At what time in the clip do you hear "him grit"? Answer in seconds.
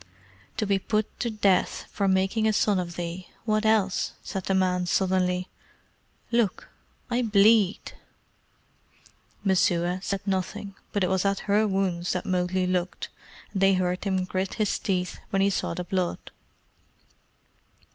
14.03-14.55